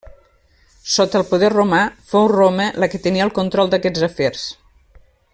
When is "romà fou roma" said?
1.55-2.67